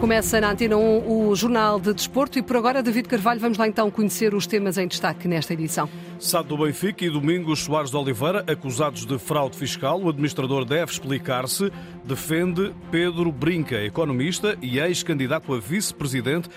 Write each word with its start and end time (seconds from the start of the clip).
Começa 0.00 0.40
na 0.40 0.52
Antena 0.52 0.76
1 0.76 1.28
o 1.28 1.34
Jornal 1.34 1.80
de 1.80 1.92
Desporto 1.92 2.38
e 2.38 2.42
por 2.42 2.56
agora, 2.56 2.80
David 2.80 3.08
Carvalho, 3.08 3.40
vamos 3.40 3.58
lá 3.58 3.66
então 3.66 3.90
conhecer 3.90 4.32
os 4.32 4.46
temas 4.46 4.78
em 4.78 4.86
destaque 4.86 5.26
nesta 5.26 5.52
edição. 5.52 5.90
Sábado 6.20 6.56
do 6.56 6.64
Benfica 6.64 7.04
e 7.04 7.10
Domingos 7.10 7.64
Soares 7.64 7.90
de 7.90 7.96
Oliveira, 7.96 8.44
acusados 8.46 9.04
de 9.04 9.18
fraude 9.18 9.56
fiscal. 9.56 10.00
O 10.00 10.08
administrador 10.08 10.64
deve 10.64 10.92
explicar-se. 10.92 11.72
Defende 12.04 12.72
Pedro 12.92 13.32
Brinca, 13.32 13.82
economista 13.82 14.56
e 14.62 14.78
ex-candidato 14.78 15.52
a 15.52 15.58
vice-presidente 15.58 16.48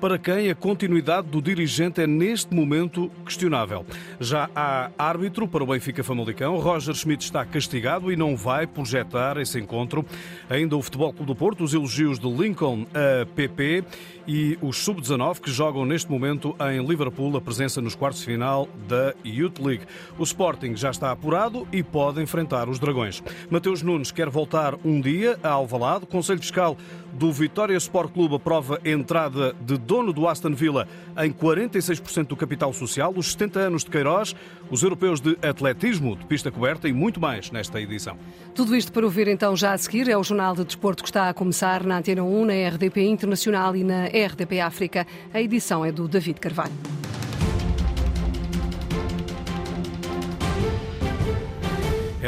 para 0.00 0.18
quem 0.18 0.48
a 0.48 0.54
continuidade 0.54 1.28
do 1.28 1.42
dirigente 1.42 2.00
é 2.00 2.06
neste 2.06 2.54
momento 2.54 3.10
questionável. 3.24 3.84
Já 4.20 4.48
há 4.54 4.90
árbitro 4.96 5.48
para 5.48 5.62
o 5.64 5.66
Benfica 5.66 6.04
Famalicão. 6.04 6.56
Roger 6.58 6.94
Schmidt 6.94 7.24
está 7.24 7.44
castigado 7.44 8.12
e 8.12 8.16
não 8.16 8.36
vai 8.36 8.66
projetar 8.66 9.36
esse 9.38 9.58
encontro. 9.58 10.04
Ainda 10.48 10.76
o 10.76 10.82
Futebol 10.82 11.12
Clube 11.12 11.26
do 11.26 11.34
Porto, 11.34 11.64
os 11.64 11.74
elogios 11.74 12.18
de 12.18 12.28
Lincoln 12.30 12.86
a 12.94 13.26
PP 13.26 13.84
e 14.26 14.58
os 14.60 14.78
Sub-19 14.78 15.40
que 15.40 15.50
jogam 15.50 15.86
neste 15.86 16.10
momento 16.10 16.54
em 16.70 16.86
Liverpool 16.86 17.34
a 17.36 17.40
presença 17.40 17.80
nos 17.80 17.94
quartos 17.94 18.20
de 18.20 18.26
final 18.26 18.68
da 18.86 19.14
Youth 19.24 19.58
League. 19.58 19.84
O 20.18 20.22
Sporting 20.22 20.76
já 20.76 20.90
está 20.90 21.10
apurado 21.10 21.66
e 21.72 21.82
pode 21.82 22.22
enfrentar 22.22 22.68
os 22.68 22.78
Dragões. 22.78 23.22
Mateus 23.50 23.82
Nunes 23.82 24.12
quer 24.12 24.28
voltar 24.28 24.74
um 24.84 25.00
dia 25.00 25.38
a 25.42 25.48
Alvalade. 25.48 26.06
Conselho 26.06 26.40
Fiscal 26.40 26.76
do 27.12 27.32
Vitória 27.32 27.76
Sport 27.76 28.12
Clube 28.12 28.34
aprova 28.34 28.78
entrada 28.84 29.54
de 29.60 29.78
dono 29.88 30.12
do 30.12 30.28
Aston 30.28 30.52
Villa 30.52 30.86
em 31.16 31.32
46% 31.32 32.26
do 32.26 32.36
capital 32.36 32.74
social, 32.74 33.10
os 33.16 33.32
70 33.32 33.58
anos 33.58 33.84
de 33.84 33.90
Queiroz, 33.90 34.36
os 34.70 34.82
europeus 34.82 35.18
de 35.18 35.38
atletismo, 35.40 36.14
de 36.14 36.26
pista 36.26 36.50
coberta 36.50 36.86
e 36.86 36.92
muito 36.92 37.18
mais 37.18 37.50
nesta 37.50 37.80
edição. 37.80 38.18
Tudo 38.54 38.76
isto 38.76 38.92
para 38.92 39.06
ouvir 39.06 39.26
então 39.28 39.56
já 39.56 39.72
a 39.72 39.78
seguir. 39.78 40.06
É 40.08 40.16
o 40.16 40.22
Jornal 40.22 40.54
de 40.54 40.64
Desporto 40.64 41.02
que 41.02 41.08
está 41.08 41.30
a 41.30 41.34
começar 41.34 41.84
na 41.84 41.96
Antena 41.96 42.22
1, 42.22 42.44
na 42.44 42.68
RDP 42.68 43.00
Internacional 43.08 43.74
e 43.74 43.82
na 43.82 44.04
RDP 44.04 44.60
África. 44.60 45.06
A 45.32 45.40
edição 45.40 45.82
é 45.82 45.90
do 45.90 46.06
David 46.06 46.38
Carvalho. 46.38 47.07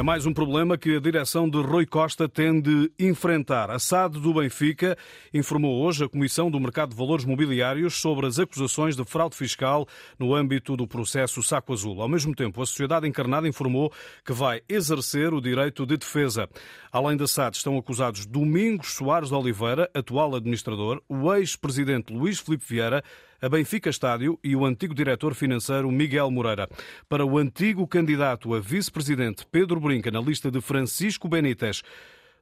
É 0.01 0.03
mais 0.03 0.25
um 0.25 0.33
problema 0.33 0.79
que 0.79 0.97
a 0.97 0.99
direção 0.99 1.47
de 1.47 1.61
Rui 1.61 1.85
Costa 1.85 2.27
tem 2.27 2.59
de 2.59 2.91
enfrentar. 2.99 3.71
A 3.71 3.79
SAD 3.79 4.19
do 4.19 4.33
Benfica 4.33 4.97
informou 5.31 5.85
hoje 5.85 6.03
a 6.03 6.09
Comissão 6.09 6.51
do 6.51 6.59
Mercado 6.59 6.93
de 6.93 6.97
Valores 6.97 7.27
Mobiliários 7.27 8.01
sobre 8.01 8.27
as 8.27 8.39
acusações 8.39 8.97
de 8.97 9.05
fraude 9.05 9.37
fiscal 9.37 9.87
no 10.19 10.35
âmbito 10.35 10.75
do 10.75 10.89
processo 10.89 11.43
Saco 11.43 11.75
Azul. 11.75 12.01
Ao 12.01 12.09
mesmo 12.09 12.35
tempo, 12.35 12.63
a 12.63 12.67
sociedade 12.67 13.07
encarnada 13.07 13.47
informou 13.47 13.93
que 14.25 14.33
vai 14.33 14.63
exercer 14.71 15.35
o 15.35 15.41
direito 15.41 15.85
de 15.85 15.99
defesa. 15.99 16.49
Além 16.91 17.15
da 17.15 17.27
SAD, 17.27 17.59
estão 17.59 17.77
acusados 17.77 18.25
Domingos 18.25 18.95
Soares 18.95 19.29
de 19.29 19.35
Oliveira, 19.35 19.91
atual 19.93 20.35
administrador, 20.35 21.03
o 21.11 21.31
ex-presidente 21.35 22.11
Luís 22.11 22.39
Filipe 22.41 22.65
Vieira, 22.67 23.05
a 23.43 23.49
Benfica 23.49 23.89
Estádio 23.89 24.39
e 24.45 24.55
o 24.55 24.65
antigo 24.67 24.95
diretor 24.95 25.35
financeiro 25.35 25.91
Miguel 25.91 26.31
Moreira. 26.31 26.69
Para 27.09 27.25
o 27.25 27.39
antigo 27.39 27.87
candidato 27.87 28.55
a 28.55 28.61
vice-presidente 28.61 29.47
Pedro 29.47 29.81
Brinca 29.81 30.11
na 30.11 30.21
lista 30.21 30.51
de 30.51 30.61
Francisco 30.61 31.29
Benítez, 31.29 31.83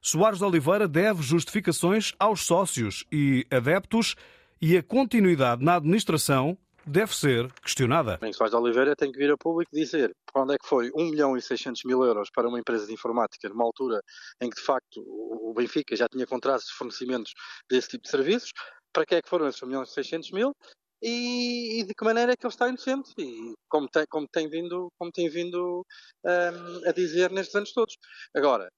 Soares 0.01 0.39
de 0.39 0.45
Oliveira 0.45 0.87
deve 0.87 1.21
justificações 1.21 2.13
aos 2.19 2.45
sócios 2.45 3.05
e 3.11 3.45
adeptos 3.51 4.15
e 4.61 4.77
a 4.77 4.83
continuidade 4.83 5.63
na 5.63 5.75
administração 5.75 6.57
deve 6.85 7.15
ser 7.15 7.51
questionada. 7.61 8.17
Bem, 8.17 8.33
Soares 8.33 8.51
de 8.51 8.61
Oliveira 8.61 8.95
tem 8.95 9.11
que 9.11 9.17
vir 9.17 9.31
a 9.31 9.37
público 9.37 9.71
dizer 9.73 10.11
para 10.31 10.43
onde 10.43 10.55
é 10.55 10.57
que 10.57 10.67
foi 10.67 10.89
1 10.95 11.11
milhão 11.11 11.37
e 11.37 11.41
600 11.41 11.83
mil 11.85 12.03
euros 12.03 12.29
para 12.33 12.47
uma 12.47 12.59
empresa 12.59 12.85
de 12.85 12.93
informática 12.93 13.47
numa 13.47 13.63
altura 13.63 14.01
em 14.41 14.49
que 14.49 14.57
de 14.57 14.63
facto 14.63 15.01
o 15.05 15.53
Benfica 15.55 15.95
já 15.95 16.07
tinha 16.09 16.25
contratos 16.25 16.67
de 16.67 16.73
fornecimentos 16.73 17.33
desse 17.69 17.89
tipo 17.89 18.03
de 18.03 18.09
serviços, 18.09 18.51
para 18.91 19.05
que 19.05 19.15
é 19.15 19.21
que 19.21 19.29
foram 19.29 19.47
esses 19.47 19.61
1 19.61 19.67
milhão 19.67 19.83
e 19.83 19.87
600 19.87 20.31
mil 20.31 20.55
e, 21.01 21.79
e, 21.79 21.83
de 21.83 21.93
que 21.93 22.03
maneira 22.03 22.33
é 22.33 22.35
que 22.35 22.45
ele 22.45 22.53
está 22.53 22.67
inocente 22.67 23.13
e 23.17 23.55
como 23.69 23.87
tem, 23.87 24.05
como 24.09 24.27
tem 24.27 24.49
vindo, 24.49 24.91
como 24.97 25.11
tem 25.11 25.29
vindo 25.29 25.85
um, 26.25 26.89
a 26.89 26.91
dizer 26.91 27.31
nestes 27.31 27.55
anos 27.55 27.71
todos. 27.73 27.97
Agora, 28.35 28.69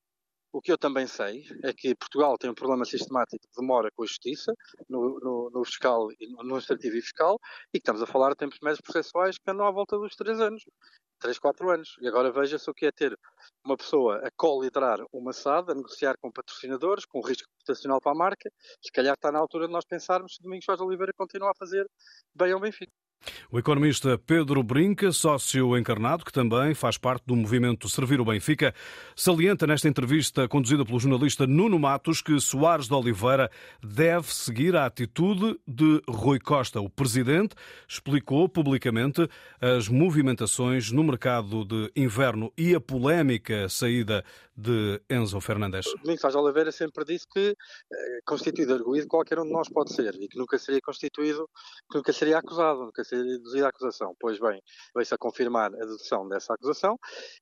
o 0.54 0.62
que 0.62 0.72
eu 0.72 0.78
também 0.78 1.08
sei 1.08 1.46
é 1.64 1.74
que 1.74 1.96
Portugal 1.96 2.38
tem 2.38 2.50
um 2.50 2.54
problema 2.54 2.84
sistemático 2.86 3.42
de 3.42 3.62
demora 3.62 3.90
com 3.96 4.04
a 4.04 4.06
justiça, 4.06 4.54
no, 4.90 5.20
no, 5.20 5.50
no 5.50 5.64
fiscal, 5.64 6.08
no 6.20 6.40
administrativo 6.42 6.98
e 6.98 7.02
fiscal, 7.02 7.40
e 7.74 7.80
que 7.80 7.80
estamos 7.80 8.02
a 8.02 8.06
falar 8.06 8.32
de 8.32 8.36
tempos 8.36 8.60
médios 8.62 8.82
processuais 8.82 9.38
que 9.38 9.50
andam 9.50 9.66
à 9.66 9.72
volta 9.72 9.98
dos 9.98 10.16
três 10.16 10.40
anos. 10.42 10.64
3, 11.22 11.40
4 11.40 11.70
anos. 11.70 11.96
E 12.02 12.08
agora 12.08 12.32
veja-se 12.32 12.70
o 12.70 12.74
que 12.74 12.86
é 12.86 12.92
ter 12.92 13.18
uma 13.64 13.78
pessoa 13.78 14.18
a 14.18 14.32
co-liderar 14.36 15.00
uma 15.14 15.32
SAD, 15.32 15.72
a 15.72 15.76
negociar 15.76 16.16
com 16.20 16.32
patrocinadores, 16.32 17.06
com 17.06 17.22
risco 17.22 17.48
reputacional 17.52 18.02
para 18.02 18.12
a 18.12 18.16
marca. 18.16 18.52
Se 18.82 18.92
calhar 18.92 19.14
está 19.14 19.32
na 19.32 19.40
altura 19.40 19.68
de 19.68 19.74
nós 19.74 19.86
pensarmos 19.86 20.36
se 20.36 20.44
Domingos 20.44 20.66
Vaz 20.66 20.82
Oliveira 20.82 21.14
continua 21.14 21.52
a 21.52 21.56
fazer 21.56 21.90
bem 22.36 22.52
ao 22.52 22.60
Benfica. 22.60 22.92
O 23.52 23.60
economista 23.60 24.18
Pedro 24.18 24.64
Brinca, 24.64 25.12
sócio 25.12 25.78
encarnado, 25.78 26.26
que 26.26 26.32
também 26.32 26.74
faz 26.74 26.98
parte 26.98 27.24
do 27.26 27.36
movimento 27.36 27.90
Servir 27.90 28.20
o 28.20 28.26
Benfica, 28.26 28.74
salienta 29.16 29.68
nesta 29.68 29.88
entrevista 29.88 30.48
conduzida 30.48 30.86
pelo 30.86 31.00
jornalista 31.00 31.46
Nuno 31.46 31.78
Matos 31.78 32.22
que 32.22 32.40
Soares 32.40 32.88
de 32.88 32.94
Oliveira 32.94 33.50
deve 33.84 34.34
seguir 34.34 34.76
a 34.76 34.86
atitude 34.86 35.60
de 35.68 36.02
Rui 36.08 36.40
Costa. 36.40 36.82
O 36.82 36.90
presidente 36.90 37.56
explicou 37.88 38.48
publicamente 38.50 39.28
as 39.60 39.88
movimentações 39.88 40.92
no 40.92 41.04
mercado 41.04 41.66
de 41.66 41.92
inverno 41.96 42.52
e 42.58 42.74
a 42.74 42.82
polémica 42.82 43.68
saída 43.70 44.24
de 44.56 45.02
Enzo 45.10 45.40
Fernandes. 45.42 45.86
Domingos 46.02 46.22
Vaz 46.22 46.36
Oliveira 46.36 46.72
sempre 46.72 47.04
disse 47.06 47.26
que 47.28 47.50
eh, 47.50 48.20
constituído 48.26 48.76
arguído 48.76 49.08
qualquer 49.08 49.40
um 49.40 49.44
de 49.44 49.52
nós 49.52 49.68
pode 49.70 49.94
ser 49.94 50.14
e 50.16 50.28
que 50.28 50.38
nunca 50.38 50.58
seria 50.58 50.82
constituído, 50.82 51.50
que 51.90 51.98
nunca 51.98 52.14
seria 52.14 52.38
acusado, 52.38 52.86
nunca 52.86 53.04
ser 53.12 53.24
deduzida 53.24 53.66
a 53.66 53.70
acusação. 53.70 54.16
Pois 54.20 54.40
bem, 54.40 54.62
veio-se 54.96 55.14
a 55.14 55.18
confirmar 55.18 55.68
a 55.74 55.78
dedução 55.78 56.28
dessa 56.28 56.54
acusação 56.54 56.98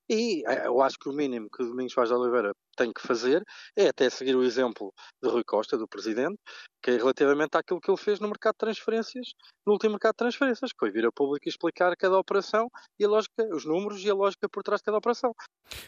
e 0.09 0.43
eh, 0.47 0.67
eu 0.67 0.81
acho 0.81 0.97
que 0.99 1.09
o 1.09 1.13
mínimo 1.13 1.47
que 1.49 1.63
Domingos 1.63 1.93
Vaz 1.93 2.09
de 2.09 2.15
Oliveira 2.15 2.53
tem 2.79 2.93
que 2.93 3.05
fazer 3.05 3.43
é 3.77 3.89
até 3.89 4.09
seguir 4.09 4.35
o 4.35 4.43
exemplo 4.43 4.93
de 5.21 5.29
Rui 5.29 5.43
Costa, 5.43 5.77
do 5.77 5.87
Presidente, 5.87 6.37
que 6.81 6.91
é 6.91 6.97
relativamente 6.97 7.57
àquilo 7.57 7.81
que 7.81 7.91
ele 7.91 7.97
fez 7.97 8.19
no 8.19 8.27
mercado 8.29 8.53
de 8.53 8.59
transferências, 8.59 9.27
no 9.67 9.73
último 9.73 9.91
mercado 9.91 10.13
de 10.13 10.17
transferências, 10.17 10.71
que 10.71 10.79
foi 10.79 10.91
vir 10.91 11.05
a 11.05 11.11
público 11.11 11.47
e 11.47 11.49
explicar 11.49 11.93
cada 11.97 12.17
operação 12.17 12.69
e 12.97 13.03
a 13.03 13.09
lógica, 13.09 13.43
os 13.53 13.65
números 13.65 14.03
e 14.03 14.09
a 14.09 14.13
lógica 14.13 14.47
por 14.47 14.63
trás 14.63 14.79
de 14.79 14.85
cada 14.85 14.97
operação. 14.97 15.33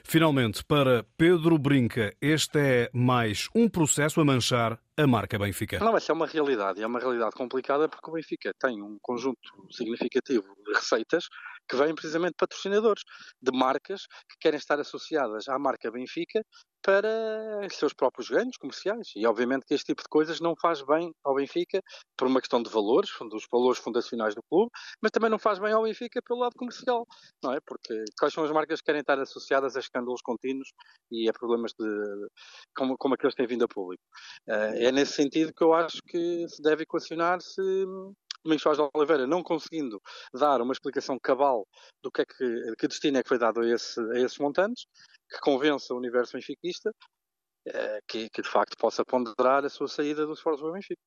Finalmente, 0.03 0.63
para 0.65 1.05
Pedro 1.17 1.57
Brinca, 1.57 2.13
este 2.21 2.59
é 2.59 2.89
mais 2.93 3.47
um 3.55 3.69
processo 3.69 4.19
a 4.19 4.25
manchar 4.25 4.77
a 4.97 5.07
marca 5.07 5.39
Benfica. 5.39 5.79
Não, 5.79 5.95
essa 5.95 6.11
é 6.11 6.13
uma 6.13 6.27
realidade, 6.27 6.83
é 6.83 6.85
uma 6.85 6.99
realidade 6.99 7.31
complicada 7.31 7.87
porque 7.87 8.09
o 8.09 8.13
Benfica 8.13 8.51
tem 8.59 8.81
um 8.81 8.97
conjunto 9.01 9.39
significativo 9.71 10.53
de 10.65 10.73
receitas 10.73 11.25
que 11.71 11.77
vêm 11.77 11.95
precisamente 11.95 12.35
patrocinadores, 12.37 13.01
de 13.41 13.57
marcas 13.57 14.01
que 14.29 14.37
querem 14.41 14.57
estar 14.57 14.77
associadas 14.77 15.47
à 15.47 15.57
marca 15.57 15.89
Benfica 15.89 16.43
para 16.83 17.09
seus 17.69 17.93
próprios 17.93 18.29
ganhos 18.29 18.57
comerciais. 18.57 19.11
E 19.15 19.25
obviamente 19.25 19.65
que 19.65 19.73
este 19.73 19.85
tipo 19.85 20.01
de 20.01 20.09
coisas 20.09 20.41
não 20.41 20.53
faz 20.59 20.81
bem 20.81 21.13
ao 21.23 21.35
Benfica 21.35 21.81
por 22.17 22.27
uma 22.27 22.41
questão 22.41 22.61
de 22.61 22.69
valores, 22.69 23.09
dos 23.29 23.45
valores 23.49 23.79
fundacionais 23.79 24.35
do 24.35 24.41
clube, 24.49 24.69
mas 25.01 25.11
também 25.11 25.29
não 25.29 25.39
faz 25.39 25.59
bem 25.59 25.71
ao 25.71 25.83
Benfica 25.83 26.21
pelo 26.27 26.41
lado 26.41 26.55
comercial, 26.57 27.05
não 27.41 27.53
é? 27.53 27.59
Porque 27.65 28.03
quais 28.19 28.33
são 28.33 28.43
as 28.43 28.51
marcas 28.51 28.79
que 28.79 28.85
querem 28.85 29.01
estar 29.01 29.19
associadas 29.19 29.77
a 29.77 29.79
escândalos 29.79 30.21
contínuos 30.21 30.73
e 31.09 31.29
a 31.29 31.33
problemas 31.33 31.71
de, 31.79 31.87
como, 32.75 32.97
como 32.97 33.13
aqueles 33.13 33.33
que 33.33 33.41
têm 33.41 33.47
vindo 33.47 33.63
a 33.63 33.67
público. 33.67 34.03
Eh, 34.47 34.87
é 34.87 34.91
nesse 34.91 35.13
sentido 35.13 35.53
que 35.53 35.63
eu 35.63 35.73
acho 35.73 35.99
que 36.07 36.47
se 36.49 36.61
deve 36.61 36.83
equacionar 36.83 37.39
se 37.41 37.61
Domingos 38.43 38.63
Soares 38.63 38.81
de 38.81 38.89
Oliveira 38.93 39.27
não 39.27 39.43
conseguindo 39.43 40.01
dar 40.33 40.61
uma 40.61 40.73
explicação 40.73 41.17
cabal 41.19 41.67
do 42.01 42.11
que 42.11 42.21
é 42.21 42.25
que, 42.25 42.75
que 42.77 42.87
destino 42.87 43.17
é 43.17 43.23
que 43.23 43.29
foi 43.29 43.37
dado 43.37 43.61
a, 43.61 43.67
esse, 43.69 43.99
a 43.99 44.19
esses 44.19 44.37
montantes, 44.37 44.85
que 45.29 45.39
convença 45.39 45.93
o 45.93 45.97
universo 45.97 46.33
benfiquista 46.33 46.91
eh, 47.67 47.99
que, 48.07 48.27
que, 48.29 48.41
de 48.41 48.49
facto 48.49 48.75
possa 48.75 49.05
ponderar 49.05 49.63
a 49.63 49.69
sua 49.69 49.87
saída 49.87 50.25
do 50.25 50.33
do 50.33 50.71
Benfica. 50.71 51.01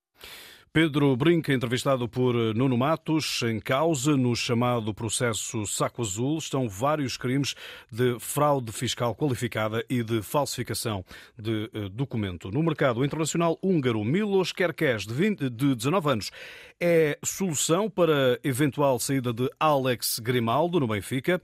Pedro 0.75 1.17
Brinca, 1.17 1.53
entrevistado 1.53 2.09
por 2.09 2.35
Nuno 2.53 2.77
Matos, 2.77 3.43
em 3.45 3.61
causa 3.61 4.17
no 4.17 4.35
chamado 4.35 4.93
processo 4.93 5.65
Saco 5.69 6.03
Azul, 6.03 6.37
estão 6.37 6.69
vários 6.69 7.17
crimes 7.17 7.55
de 7.93 8.19
fraude 8.19 8.73
fiscal 8.73 9.15
qualificada 9.15 9.85
e 9.89 10.03
de 10.03 10.21
falsificação 10.21 11.05
de 11.39 11.71
eh, 11.73 11.89
documento. 11.93 12.51
No 12.51 12.61
mercado 12.61 13.05
internacional 13.05 13.57
húngaro, 13.63 14.03
Milos 14.03 14.51
Kerkes, 14.51 15.07
de, 15.07 15.15
20, 15.15 15.49
de 15.49 15.77
19 15.77 16.11
anos, 16.11 16.33
é 16.81 17.17
solução 17.25 17.89
para 17.89 18.41
eventual 18.43 18.99
saída 18.99 19.33
de 19.33 19.49
Alex 19.61 20.19
Grimaldo 20.19 20.81
no 20.81 20.89
Benfica. 20.89 21.41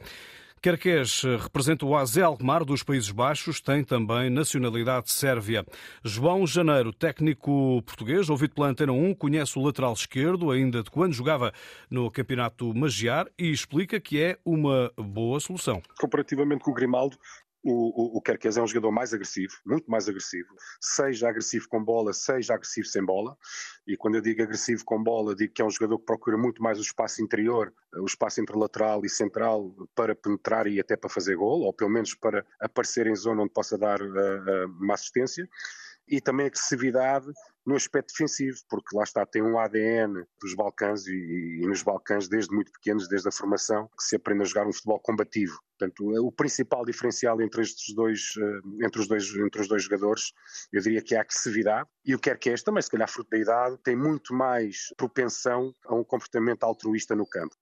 Kerkes 0.63 1.23
representa 1.41 1.87
o 1.87 1.97
AZ 1.97 2.19
Alkmaar 2.19 2.67
dos 2.67 2.83
Países 2.83 3.11
Baixos, 3.11 3.63
tem 3.63 3.83
também 3.83 4.29
nacionalidade 4.29 5.11
sérvia. 5.11 5.65
João 6.05 6.47
Janeiro, 6.47 6.93
técnico 6.93 7.81
português, 7.87 8.29
ouvido 8.29 8.55
pela 8.55 8.69
Antena 8.69 8.93
1, 8.93 9.15
conhece 9.15 9.59
o 9.59 9.63
lateral 9.63 9.95
esquerdo, 9.95 10.51
ainda 10.51 10.83
de 10.83 10.91
quando 10.91 11.15
jogava 11.15 11.51
no 11.89 12.11
Campeonato 12.11 12.75
Magiar, 12.75 13.27
e 13.39 13.51
explica 13.51 13.99
que 13.99 14.23
é 14.23 14.37
uma 14.45 14.93
boa 14.99 15.41
solução. 15.41 15.81
Comparativamente 15.99 16.63
com 16.63 16.73
o 16.73 16.75
Grimaldo, 16.75 17.17
o, 17.63 18.17
o, 18.17 18.19
o 18.19 18.23
é 18.27 18.63
um 18.63 18.67
jogador 18.67 18.91
mais 18.91 19.13
agressivo, 19.13 19.55
muito 19.67 19.91
mais 19.91 20.09
agressivo, 20.09 20.49
seja 20.81 21.29
agressivo 21.29 21.69
com 21.69 21.83
bola, 21.83 22.13
seja 22.13 22.55
agressivo 22.55 22.87
sem 22.87 23.05
bola. 23.05 23.37
E 23.87 23.97
quando 23.97 24.15
eu 24.15 24.21
digo 24.21 24.43
agressivo 24.43 24.85
com 24.85 25.03
bola, 25.03 25.35
digo 25.35 25.53
que 25.53 25.61
é 25.61 25.65
um 25.65 25.71
jogador 25.71 25.99
que 25.99 26.07
procura 26.07 26.39
muito 26.39 26.63
mais 26.63 26.79
o 26.79 26.83
espaço 26.83 27.23
interior, 27.23 27.73
o 27.97 28.07
espaço 28.07 28.41
entre 28.41 28.57
lateral 28.57 29.05
e 29.05 29.09
central 29.09 29.75
para 29.95 30.15
penetrar 30.15 30.67
e 30.67 30.81
até 30.81 30.97
para 30.97 31.11
fazer 31.11 31.37
gol, 31.37 31.63
ou 31.63 31.73
pelo 31.73 31.91
menos 31.91 32.15
para 32.15 32.45
aparecer 32.61 33.07
em 33.07 33.15
zona 33.15 33.43
onde 33.43 33.53
possa 33.53 33.77
dar 33.77 34.01
uh, 34.01 34.07
uh, 34.07 34.67
uma 34.81 34.95
assistência 34.95 35.49
e 36.11 36.21
também 36.21 36.47
agressividade 36.47 37.27
no 37.65 37.77
aspecto 37.77 38.09
defensivo, 38.13 38.59
porque 38.69 38.97
lá 38.97 39.05
está, 39.05 39.25
tem 39.25 39.43
um 39.43 39.59
ADN 39.59 40.25
dos 40.41 40.55
Balcãs 40.55 41.07
e, 41.07 41.61
e, 41.63 41.67
nos 41.67 41.83
Balcãs, 41.83 42.29
desde 42.29 42.53
muito 42.55 42.73
pequenos, 42.73 43.09
desde 43.09 43.29
a 43.29 43.33
formação, 43.33 43.89
que 43.97 44.03
se 44.03 44.17
aprende 44.17 44.43
a 44.43 44.45
jogar 44.47 44.67
um 44.67 44.73
futebol 44.73 44.99
combativo. 44.99 45.59
Portanto, 45.79 46.27
o 46.27 46.33
principal 46.33 46.85
diferencial 46.85 47.41
entre 47.41 47.63
estes 47.63 47.95
dois, 47.95 48.33
eh, 48.39 48.85
entre 48.85 49.01
os 49.01 49.09
dois, 49.09 49.25
entre 49.35 49.61
os 49.61 49.69
dois 49.69 49.85
jogadores, 49.85 50.33
eu 50.73 50.81
diria 50.81 51.03
que 51.03 51.15
é 51.15 51.19
a 51.19 51.21
agressividade. 51.23 51.89
E 52.05 52.15
o 52.15 52.19
que 52.19 52.29
quer 52.29 52.39
que 52.39 52.51
este 52.51 52.65
também, 52.65 52.83
se 52.83 52.91
calhar 52.91 53.09
fruto 53.09 53.31
da 53.31 53.39
idade, 53.39 53.79
tem 53.83 53.97
muito 53.97 54.35
mais 54.35 54.93
propensão 54.97 55.75
a 55.87 55.95
um 55.95 56.05
comportamento 56.05 56.65
altruísta 56.65 57.15
no 57.15 57.27
campo. 57.27 57.55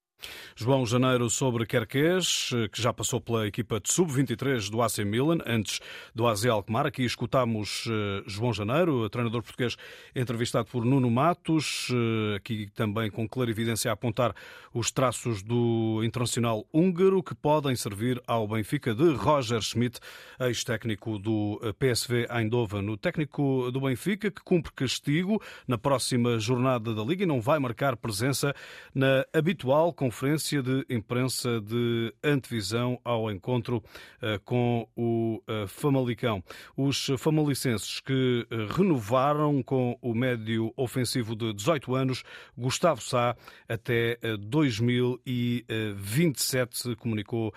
João 0.57 0.85
Janeiro 0.85 1.31
sobre 1.31 1.67
Querquês, 1.67 2.51
que 2.73 2.81
já 2.81 2.93
passou 2.93 3.21
pela 3.21 3.47
equipa 3.47 3.81
de 3.81 3.93
sub-23 3.93 4.71
do 4.71 4.83
AC 4.83 4.99
Milan, 4.99 5.39
antes 5.47 5.81
do 6.15 6.27
AZ 6.27 6.45
Alkmaar. 6.47 6.87
Aqui 6.87 7.05
escutámos 7.05 7.85
eh, 7.89 8.23
João 8.27 8.53
Janeiro, 8.53 9.09
treinador 9.09 9.43
português, 9.43 9.77
entrevistado 10.15 10.69
por 10.69 10.85
Nuno 10.85 11.11
Matos, 11.11 11.89
eh, 11.93 12.37
aqui 12.37 12.69
também 12.75 13.11
com 13.11 13.29
clarividência 13.29 13.91
a 13.91 13.95
apontar 13.95 14.35
os 14.73 14.91
traços 14.91 15.43
do 15.43 16.03
internacional 16.05 16.67
húngaro 16.73 17.23
que 17.23 17.35
podem 17.35 17.75
servir 17.77 18.23
ao 18.27 18.47
Benfica 18.47 18.95
de 18.95 19.15
Roger 19.15 19.61
Schmidt, 19.61 19.99
ex-técnico 20.41 21.19
do 21.19 21.61
eh, 21.63 21.73
PSV 21.73 22.27
Eindhoven. 22.31 22.89
O 22.91 22.97
técnico 22.97 23.71
do 23.71 23.81
Benfica 23.81 24.31
que 24.31 24.43
cumpre 24.43 24.73
castigo 24.73 25.43
na 25.67 25.79
próxima 25.79 26.39
jornada 26.39 26.95
da 26.95 27.03
Liga 27.03 27.25
e 27.25 27.27
não 27.27 27.41
vai 27.41 27.59
marcar 27.59 27.97
presença 27.97 28.55
na 28.95 29.25
habitual 29.33 29.93
conferência 30.09 30.63
de 30.63 30.87
imprensa 30.89 31.61
de 31.61 32.15
antevisão 32.25 32.99
ao 33.05 33.31
encontro 33.31 33.85
eh, 34.23 34.41
com 34.43 34.89
o 34.97 35.43
eh, 35.47 35.67
Famalicão. 35.67 36.43
Os 36.75 37.11
famalicenses 37.19 38.01
que 38.01 38.47
eh, 38.51 38.57
renovaram 38.75 39.63
com 39.63 39.99
o 40.01 40.15
médio 40.15 40.73
ofensivo 40.79 41.37
de 41.37 41.53
18 41.53 41.95
anos, 41.95 42.23
Gustavo 42.57 43.03
Sá, 43.03 43.37
até 43.69 44.19
2027, 44.39 46.97
comunicou 46.97 47.53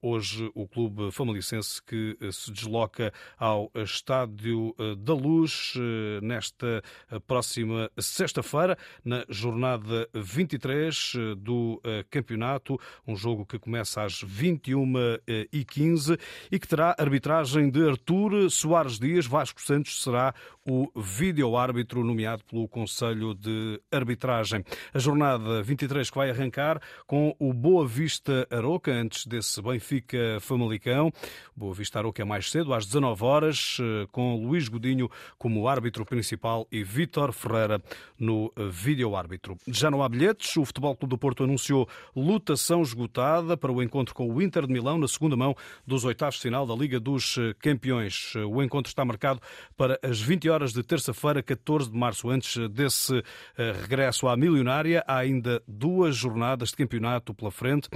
hoje 0.00 0.48
o 0.54 0.68
clube 0.68 1.10
famalicense 1.10 1.82
que 1.82 2.16
se 2.30 2.52
desloca 2.52 3.12
ao 3.36 3.72
Estádio 3.74 4.72
da 4.98 5.14
Luz 5.14 5.74
nesta 6.22 6.80
próxima 7.26 7.90
sexta-feira, 7.98 8.78
na 9.04 9.24
jornada 9.28 10.08
23 10.14 11.14
do 11.38 11.82
campeonato, 12.10 12.78
um 13.06 13.16
jogo 13.16 13.44
que 13.44 13.58
começa 13.58 14.02
às 14.02 14.22
21h15 14.24 16.18
e 16.50 16.58
que 16.58 16.66
terá 16.66 16.94
arbitragem 16.98 17.70
de 17.70 17.88
Artur 17.88 18.50
Soares 18.50 18.98
Dias. 18.98 19.26
Vasco 19.26 19.60
Santos 19.60 20.02
será 20.02 20.34
o 20.66 20.90
vídeo-árbitro 20.94 22.04
nomeado 22.04 22.42
pelo 22.44 22.68
Conselho 22.68 23.34
de 23.34 23.80
Arbitragem. 23.90 24.64
A 24.92 24.98
jornada 24.98 25.62
23 25.62 26.10
que 26.10 26.16
vai 26.16 26.30
arrancar 26.30 26.80
com 27.06 27.34
o 27.38 27.52
Boa 27.52 27.86
Vista 27.86 28.46
Aroca, 28.50 28.90
antes 28.92 29.26
desse 29.26 29.62
Benfica 29.62 30.38
Famalicão. 30.40 31.12
Boa 31.54 31.74
Vista 31.74 31.98
Aroca 31.98 32.22
é 32.22 32.24
mais 32.24 32.50
cedo, 32.50 32.74
às 32.74 32.86
19 32.86 33.24
horas, 33.24 33.78
com 34.10 34.36
Luís 34.44 34.68
Godinho 34.68 35.10
como 35.38 35.68
árbitro 35.68 36.04
principal 36.04 36.66
e 36.72 36.82
Vítor 36.82 37.32
Ferreira 37.32 37.82
no 38.18 38.52
vídeo-árbitro. 38.70 39.56
Já 39.66 39.90
não 39.90 40.02
há 40.02 40.08
bilhetes, 40.08 40.56
o 40.56 40.64
Futebol 40.64 40.96
Clube 40.96 41.10
do 41.10 41.18
Porto 41.18 41.44
anunciou 41.44 41.77
lutação 42.14 42.82
esgotada 42.82 43.56
para 43.56 43.72
o 43.72 43.82
encontro 43.82 44.14
com 44.14 44.30
o 44.30 44.40
Inter 44.42 44.66
de 44.66 44.72
Milão 44.72 44.98
na 44.98 45.08
segunda 45.08 45.36
mão 45.36 45.56
dos 45.86 46.04
oitavos 46.04 46.36
de 46.36 46.42
final 46.42 46.66
da 46.66 46.74
Liga 46.74 47.00
dos 47.00 47.36
Campeões. 47.58 48.34
O 48.48 48.62
encontro 48.62 48.90
está 48.90 49.04
marcado 49.04 49.40
para 49.76 49.98
as 50.02 50.20
20 50.20 50.48
horas 50.48 50.58
horas 50.58 50.72
de 50.72 50.82
terça-feira, 50.82 51.42
14 51.42 51.90
de 51.90 51.96
março. 51.96 52.28
Antes 52.28 52.68
desse 52.70 53.22
eh, 53.56 53.72
regresso 53.80 54.26
à 54.26 54.36
milionária, 54.36 55.04
há 55.06 55.18
ainda 55.18 55.62
duas 55.68 56.16
jornadas 56.16 56.70
de 56.70 56.76
campeonato 56.76 57.32
pela 57.32 57.50
frente. 57.50 57.88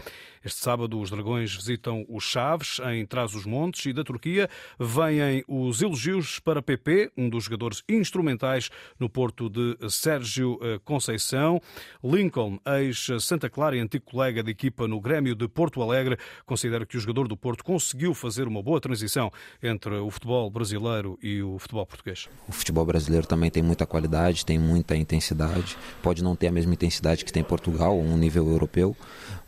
Este 0.45 0.61
sábado, 0.61 0.99
os 1.01 1.11
Dragões 1.11 1.55
visitam 1.55 2.07
os 2.09 2.25
Chaves, 2.25 2.81
em 2.93 3.05
Trás-os-Montes, 3.05 3.87
e 3.87 3.93
da 3.93 4.05
Turquia 4.05 4.49
vêm 4.79 5.45
os 5.49 5.83
elogios 5.83 6.39
para 6.39 6.63
PP, 6.63 7.13
um 7.17 7.29
dos 7.29 7.45
jogadores 7.45 7.83
instrumentais 7.89 8.71
no 8.99 9.11
Porto 9.11 9.51
de 9.51 9.77
Sérgio 9.91 10.59
eh, 10.63 10.79
Conceição. 10.85 11.61
Lincoln, 12.03 12.59
ex-Santa 12.65 13.51
Clara 13.51 13.72
e 13.75 13.81
antigo 13.81 14.05
colega 14.05 14.43
de 14.43 14.51
equipa 14.51 14.87
no 14.87 15.01
Grêmio 15.01 15.35
de 15.35 15.49
Porto 15.49 15.83
Alegre, 15.83 16.19
considera 16.45 16.85
que 16.87 16.97
o 16.97 17.01
jogador 17.01 17.29
do 17.29 17.37
Porto 17.37 17.65
conseguiu 17.65 18.15
fazer 18.15 18.47
uma 18.47 18.63
boa 18.63 18.81
transição 18.81 19.31
entre 19.63 19.95
o 19.97 20.11
futebol 20.11 20.51
brasileiro 20.51 21.19
e 21.23 21.43
o 21.43 21.59
futebol 21.59 21.87
português. 21.87 22.29
O 22.49 22.53
futebol 22.53 22.85
brasileiro 22.85 23.27
também 23.27 23.51
tem 23.51 23.63
muita 23.63 23.87
qualidade, 23.87 24.45
tem 24.45 24.59
muita 24.59 24.97
intensidade. 24.97 25.77
Pode 26.03 26.23
não 26.23 26.37
ter 26.37 26.49
a 26.49 26.53
mesma 26.53 26.75
intensidade 26.75 27.25
que 27.25 27.33
tem 27.33 27.43
Portugal, 27.43 27.99
um 27.99 28.17
nível 28.17 28.49
europeu, 28.49 28.97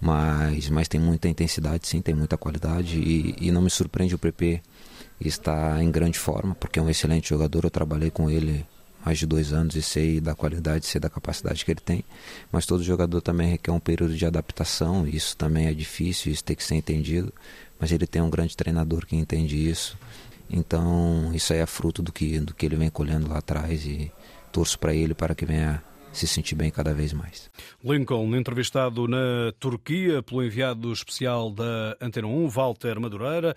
mas, 0.00 0.68
mas 0.70 0.88
tem 0.88 1.00
muita 1.00 1.28
intensidade, 1.28 1.86
sim, 1.86 2.00
tem 2.00 2.14
muita 2.14 2.36
qualidade. 2.36 2.98
E, 2.98 3.36
e 3.40 3.50
não 3.50 3.62
me 3.62 3.70
surpreende 3.70 4.14
o 4.14 4.18
PP 4.18 4.62
estar 5.20 5.82
em 5.82 5.90
grande 5.90 6.18
forma, 6.18 6.54
porque 6.54 6.78
é 6.78 6.82
um 6.82 6.90
excelente 6.90 7.28
jogador. 7.28 7.64
Eu 7.64 7.70
trabalhei 7.70 8.10
com 8.10 8.30
ele 8.30 8.66
mais 9.04 9.18
de 9.18 9.26
dois 9.26 9.52
anos 9.52 9.74
e 9.76 9.82
sei 9.82 10.20
da 10.20 10.34
qualidade, 10.34 10.86
sei 10.86 11.00
da 11.00 11.10
capacidade 11.10 11.64
que 11.64 11.70
ele 11.70 11.80
tem. 11.80 12.04
Mas 12.50 12.66
todo 12.66 12.82
jogador 12.82 13.20
também 13.20 13.50
requer 13.50 13.70
um 13.70 13.80
período 13.80 14.16
de 14.16 14.24
adaptação, 14.24 15.06
isso 15.06 15.36
também 15.36 15.66
é 15.66 15.74
difícil, 15.74 16.32
isso 16.32 16.44
tem 16.44 16.56
que 16.56 16.64
ser 16.64 16.76
entendido. 16.76 17.32
Mas 17.78 17.92
ele 17.92 18.06
tem 18.06 18.22
um 18.22 18.30
grande 18.30 18.56
treinador 18.56 19.04
que 19.04 19.16
entende 19.16 19.68
isso 19.68 19.98
então, 20.48 21.32
isso 21.34 21.52
aí 21.52 21.60
é 21.60 21.66
fruto 21.66 22.02
do 22.02 22.12
que, 22.12 22.38
do 22.40 22.54
que 22.54 22.66
ele 22.66 22.76
vem 22.76 22.90
colhendo 22.90 23.28
lá 23.28 23.38
atrás 23.38 23.84
e 23.84 24.12
torço 24.52 24.78
para 24.78 24.94
ele 24.94 25.14
para 25.14 25.34
que 25.34 25.44
venha 25.44 25.82
se 26.14 26.28
sentir 26.28 26.54
bem 26.54 26.70
cada 26.70 26.94
vez 26.94 27.12
mais. 27.12 27.50
Lincoln, 27.82 28.34
entrevistado 28.36 29.08
na 29.08 29.52
Turquia 29.58 30.22
pelo 30.22 30.44
enviado 30.44 30.92
especial 30.92 31.50
da 31.50 31.96
Antena 32.00 32.28
1, 32.28 32.48
Walter 32.48 33.00
Madureira. 33.00 33.54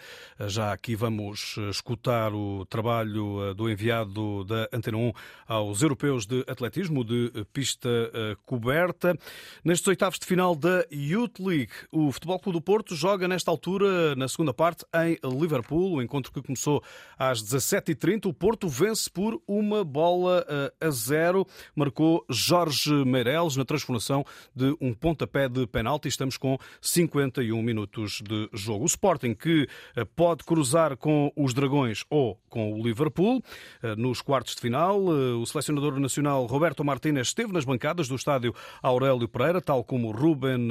Já 0.48 0.74
aqui 0.74 0.96
vamos 0.96 1.56
escutar 1.70 2.34
o 2.34 2.66
trabalho 2.66 3.50
eh, 3.50 3.54
do 3.54 3.70
enviado 3.70 4.44
da 4.44 4.68
Antena 4.74 4.98
1 4.98 5.14
aos 5.48 5.82
europeus 5.82 6.26
de 6.26 6.44
atletismo 6.48 7.04
de 7.04 7.32
pista 7.54 7.90
eh, 7.90 8.36
coberta. 8.46 9.18
Nestes 9.64 9.88
oitavos 9.88 10.18
de 10.18 10.26
final 10.26 10.56
da 10.56 10.84
Youth 10.92 11.40
League, 11.40 11.72
o 11.92 12.12
Futebol 12.12 12.40
Clube 12.40 12.58
do 12.58 12.62
Porto 12.62 12.96
joga 12.96 13.28
nesta 13.28 13.52
altura, 13.52 14.16
na 14.16 14.28
segunda 14.28 14.54
parte, 14.54 14.84
em 14.96 15.18
Liverpool. 15.24 15.94
O 15.98 16.02
encontro 16.02 16.32
que 16.32 16.42
começou 16.42 16.84
às 17.20 17.44
17h30. 17.44 18.26
O 18.26 18.34
Porto 18.34 18.68
vence 18.68 19.10
por 19.10 19.40
uma 19.48 19.84
bola 19.84 20.46
eh, 20.50 20.88
a 20.88 20.90
zero. 20.90 21.46
Marcou 21.76 22.26
Jorge 22.48 23.04
Meireles 23.04 23.58
na 23.58 23.66
transformação 23.66 24.26
de 24.56 24.74
um 24.80 24.94
pontapé 24.94 25.50
de 25.50 25.68
penalti. 25.68 26.08
Estamos 26.08 26.38
com 26.38 26.58
51 26.80 27.62
minutos 27.62 28.22
de 28.22 28.50
jogo. 28.54 28.84
O 28.84 28.88
Sporting 28.88 29.34
que 29.34 29.68
eh, 29.98 30.06
pode 30.06 30.46
cruzar 30.46 30.96
com 30.96 31.30
os 31.36 31.54
Dragões 31.54 32.06
ou 32.10 32.40
com 32.50 32.72
o 32.72 32.82
Liverpool 32.82 33.44
eh, 33.84 33.98
nos 33.98 34.22
quartos 34.22 34.56
de 34.56 34.62
final. 34.62 34.98
Eh, 34.98 35.34
o 35.34 35.46
selecionador 35.46 36.00
nacional 36.00 36.46
Roberto 36.46 36.86
Martínez 36.86 37.28
esteve 37.28 37.52
nas 37.52 37.66
bancadas 37.66 38.08
do 38.08 38.16
estádio 38.16 38.56
Aurélio 38.82 39.28
Pereira, 39.28 39.60
tal 39.60 39.84
como 39.84 40.12
Ruben 40.12 40.70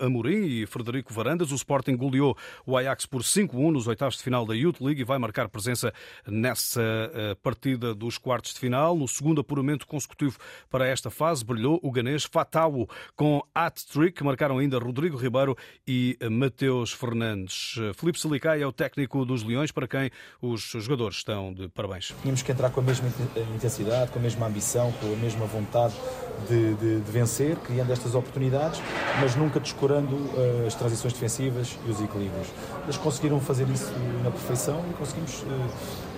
Amorim 0.00 0.44
e 0.44 0.66
Frederico 0.66 1.14
Varandas. 1.14 1.52
O 1.52 1.54
Sporting 1.54 1.96
goleou 1.96 2.36
o 2.66 2.76
Ajax 2.76 3.06
por 3.06 3.22
5-1 3.22 3.72
nos 3.72 3.86
oitavos 3.86 4.18
de 4.18 4.22
final 4.22 4.44
da 4.44 4.54
Youth 4.54 4.82
League 4.82 5.00
e 5.00 5.04
vai 5.04 5.18
marcar 5.18 5.48
presença 5.48 5.90
nessa 6.26 6.82
partida 7.42 7.94
dos 7.94 8.18
quartos 8.18 8.52
de 8.52 8.60
final. 8.60 8.94
No 8.94 9.08
segundo 9.08 9.40
apuramento 9.40 9.86
consecutivo 9.86 10.36
para 10.68 10.86
esta 10.86 11.13
fase 11.14 11.44
brilhou 11.44 11.78
o 11.82 11.90
ganês 11.90 12.24
Fatawu 12.24 12.88
com 13.16 13.40
hat-trick. 13.54 14.22
Marcaram 14.22 14.58
ainda 14.58 14.78
Rodrigo 14.78 15.16
Ribeiro 15.16 15.56
e 15.86 16.18
Mateus 16.30 16.92
Fernandes. 16.92 17.76
Felipe 17.94 18.18
Silicai 18.18 18.62
é 18.62 18.66
o 18.66 18.72
técnico 18.72 19.24
dos 19.24 19.42
Leões, 19.42 19.70
para 19.70 19.86
quem 19.86 20.10
os 20.42 20.60
jogadores 20.62 21.18
estão 21.18 21.52
de 21.52 21.68
parabéns. 21.68 22.14
Tínhamos 22.20 22.42
que 22.42 22.52
entrar 22.52 22.70
com 22.70 22.80
a 22.80 22.82
mesma 22.82 23.08
intensidade, 23.54 24.10
com 24.10 24.18
a 24.18 24.22
mesma 24.22 24.46
ambição, 24.46 24.92
com 24.92 25.12
a 25.12 25.16
mesma 25.16 25.46
vontade 25.46 25.94
de, 26.48 26.74
de, 26.74 27.00
de 27.00 27.10
vencer, 27.10 27.56
criando 27.56 27.92
estas 27.92 28.14
oportunidades, 28.14 28.82
mas 29.20 29.36
nunca 29.36 29.60
descurando 29.60 30.18
as 30.66 30.74
transições 30.74 31.12
defensivas 31.12 31.78
e 31.86 31.90
os 31.90 32.00
equilíbrios. 32.00 32.48
Eles 32.82 32.96
conseguiram 32.96 33.40
fazer 33.40 33.68
isso 33.68 33.92
na 34.22 34.30
perfeição 34.30 34.84
e 34.90 34.94
conseguimos 34.94 35.44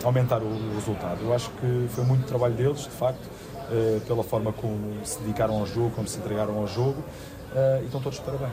aumentar 0.05 0.43
o, 0.43 0.75
resultado. 0.75 1.21
Eu 1.23 1.35
acho 1.35 1.51
que 1.51 1.87
foi 1.89 2.05
muito 2.05 2.27
trabalho 2.27 2.55
deles, 2.55 2.83
de 2.83 2.91
facto 2.91 3.23
eh, 3.23 3.46
pela 4.07 4.23
forma 4.23 4.53
como 4.53 5.05
se 5.05 5.19
dedicaram 5.21 5.59
ao 5.59 5.67
jogo, 5.67 5.91
como 5.91 6.07
se 6.07 6.19
entregaram 6.19 6.57
ao 6.57 6.67
jogo, 6.67 7.03
uh, 7.53 7.83
e 7.83 7.87
estão 7.87 8.01
todos 8.01 8.19
de 8.19 8.25
parabéns. 8.25 8.53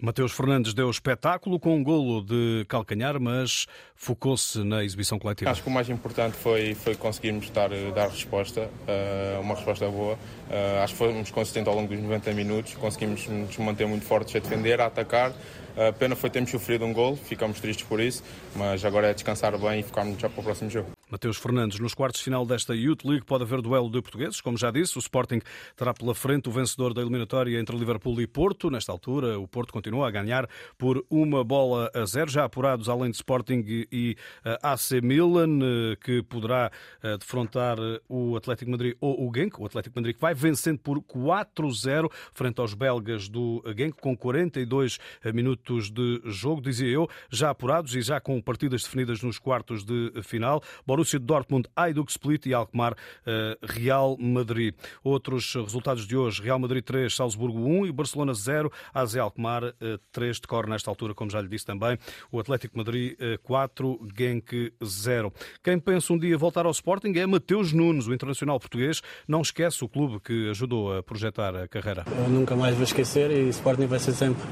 Mateus 0.00 0.32
Fernandes 0.32 0.74
deu 0.74 0.90
espetáculo 0.90 1.60
com 1.60 1.76
um 1.76 1.82
golo 1.82 2.24
de 2.24 2.64
calcanhar, 2.68 3.20
mas 3.20 3.66
focou-se 3.94 4.62
na 4.64 4.82
exibição 4.82 5.18
coletiva. 5.18 5.50
Acho 5.50 5.62
que 5.62 5.68
o 5.68 5.72
mais 5.72 5.88
importante 5.88 6.36
foi, 6.36 6.74
foi 6.74 6.96
conseguirmos 6.96 7.48
dar, 7.50 7.70
dar 7.94 8.08
resposta, 8.08 8.62
uh, 8.62 9.40
uma 9.40 9.54
resposta 9.54 9.88
boa. 9.88 10.14
Uh, 10.14 10.82
acho 10.82 10.94
que 10.94 10.98
fomos 10.98 11.30
consistentes 11.30 11.68
ao 11.68 11.74
longo 11.74 11.88
dos 11.88 12.02
90 12.02 12.32
minutos, 12.32 12.74
conseguimos 12.74 13.26
nos 13.28 13.56
manter 13.58 13.86
muito 13.86 14.04
fortes 14.04 14.34
a 14.34 14.40
defender, 14.40 14.80
a 14.80 14.86
atacar. 14.86 15.32
A 15.76 15.92
pena 15.92 16.14
foi 16.14 16.28
termos 16.28 16.50
sofrido 16.50 16.84
um 16.84 16.92
gol, 16.92 17.16
ficamos 17.16 17.58
tristes 17.58 17.86
por 17.86 17.98
isso, 17.98 18.22
mas 18.54 18.84
agora 18.84 19.06
é 19.06 19.14
descansar 19.14 19.56
bem 19.56 19.80
e 19.80 19.82
focarmos 19.82 20.20
já 20.20 20.28
para 20.28 20.40
o 20.40 20.44
próximo 20.44 20.68
jogo. 20.68 20.90
Mateus 21.12 21.36
Fernandes, 21.36 21.78
nos 21.78 21.92
quartos 21.92 22.20
de 22.20 22.24
final 22.24 22.46
desta 22.46 22.74
Youth 22.74 23.04
League 23.04 23.26
pode 23.26 23.44
haver 23.44 23.60
duelo 23.60 23.90
de 23.90 24.00
portugueses, 24.00 24.40
como 24.40 24.56
já 24.56 24.70
disse, 24.70 24.96
o 24.96 24.98
Sporting 24.98 25.40
terá 25.76 25.92
pela 25.92 26.14
frente 26.14 26.48
o 26.48 26.52
vencedor 26.52 26.94
da 26.94 27.02
eliminatória 27.02 27.60
entre 27.60 27.76
Liverpool 27.76 28.18
e 28.22 28.26
Porto. 28.26 28.70
Nesta 28.70 28.90
altura, 28.90 29.38
o 29.38 29.46
Porto 29.46 29.74
continua 29.74 30.08
a 30.08 30.10
ganhar 30.10 30.48
por 30.78 31.04
uma 31.10 31.44
bola 31.44 31.90
a 31.94 32.06
zero, 32.06 32.30
já 32.30 32.46
apurados 32.46 32.88
além 32.88 33.10
de 33.10 33.16
Sporting 33.16 33.62
e 33.92 34.16
AC 34.62 35.02
Milan, 35.02 35.58
eh, 35.62 35.96
que 36.02 36.22
poderá 36.22 36.72
eh, 37.02 37.18
defrontar 37.18 37.78
eh, 37.78 38.00
o 38.08 38.34
Atlético 38.34 38.70
Madrid 38.70 38.96
ou 38.98 39.28
o 39.28 39.30
Genk. 39.34 39.60
O 39.60 39.66
Atlético 39.66 39.98
Madrid 39.98 40.16
vai 40.18 40.32
vencendo 40.32 40.78
por 40.78 40.98
4-0 41.02 42.10
frente 42.32 42.58
aos 42.58 42.72
belgas 42.72 43.28
do 43.28 43.62
Genk, 43.76 44.00
com 44.00 44.16
42 44.16 44.98
minutos 45.34 45.90
de 45.90 46.22
jogo, 46.24 46.62
dizia 46.62 46.88
eu, 46.88 47.06
já 47.30 47.50
apurados 47.50 47.94
e 47.94 48.00
já 48.00 48.18
com 48.18 48.40
partidas 48.40 48.82
definidas 48.84 49.22
nos 49.22 49.38
quartos 49.38 49.84
de 49.84 50.10
final. 50.22 50.62
Borussia 50.86 51.01
Dortmund, 51.18 51.68
Ayduk 51.76 52.10
Split 52.10 52.46
e 52.46 52.54
Alkmaar, 52.54 52.94
eh, 53.26 53.58
Real 53.62 54.16
Madrid. 54.18 54.74
Outros 55.02 55.54
resultados 55.54 56.06
de 56.06 56.16
hoje, 56.16 56.42
Real 56.42 56.58
Madrid 56.58 56.84
3, 56.84 57.14
Salzburgo 57.14 57.58
1 57.58 57.86
e 57.86 57.92
Barcelona 57.92 58.34
0, 58.34 58.70
AZ 58.92 59.16
Alkmaar 59.16 59.74
3, 60.12 60.40
decorre 60.40 60.68
nesta 60.68 60.90
altura, 60.90 61.14
como 61.14 61.30
já 61.30 61.40
lhe 61.40 61.48
disse 61.48 61.66
também, 61.66 61.98
o 62.30 62.38
Atlético 62.38 62.76
Madrid 62.76 63.16
4, 63.42 64.00
eh, 64.02 64.08
Genk 64.16 64.72
0. 64.84 65.32
Quem 65.62 65.78
pensa 65.78 66.12
um 66.12 66.18
dia 66.18 66.36
voltar 66.36 66.66
ao 66.66 66.72
Sporting 66.72 67.12
é 67.16 67.26
Mateus 67.26 67.72
Nunes, 67.72 68.06
o 68.06 68.14
internacional 68.14 68.58
português. 68.58 69.02
Não 69.26 69.42
esquece 69.42 69.84
o 69.84 69.88
clube 69.88 70.20
que 70.20 70.50
ajudou 70.50 70.96
a 70.96 71.02
projetar 71.02 71.54
a 71.54 71.68
carreira. 71.68 72.04
Eu 72.06 72.28
nunca 72.28 72.56
mais 72.56 72.74
vou 72.74 72.84
esquecer 72.84 73.30
e 73.30 73.48
Sporting 73.48 73.86
vai 73.86 73.98
ser 73.98 74.12
sempre 74.12 74.42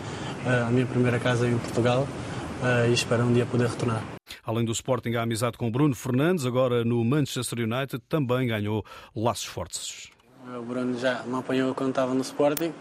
eh, 0.47 0.65
a 0.67 0.71
minha 0.71 0.87
primeira 0.87 1.19
casa 1.19 1.49
em 1.49 1.59
Portugal 1.59 2.07
e 2.89 2.93
espero 2.93 3.25
um 3.25 3.33
dia 3.33 3.47
poder 3.47 3.69
retornar. 3.69 4.03
Além 4.45 4.65
do 4.65 4.73
Sporting, 4.73 5.15
a 5.15 5.23
amizade 5.23 5.57
com 5.57 5.71
Bruno 5.71 5.95
Fernandes, 5.95 6.45
agora 6.45 6.85
no 6.85 7.05
Manchester 7.05 7.61
United, 7.61 8.03
também 8.09 8.49
ganhou 8.49 8.85
laços 9.15 9.47
fortes. 9.47 10.09
O 10.59 10.63
Bruno 10.63 10.99
já 10.99 11.23
me 11.23 11.39
apanhou 11.39 11.75
quando 11.75 11.91
estava 11.91 12.13
no 12.13 12.21
Sporting. 12.21 12.73